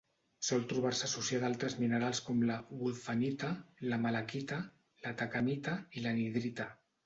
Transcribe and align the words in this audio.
Sol 0.45 0.61
trobar-se 0.69 1.03
associada 1.07 1.45
a 1.49 1.51
altres 1.53 1.75
minerals 1.81 2.21
com 2.31 2.41
la 2.51 2.57
wulfenita, 2.79 3.53
la 3.93 4.03
malaquita, 4.09 4.61
l'atacamita 5.07 5.81
i 6.01 6.07
l'anhidrita. 6.09 6.73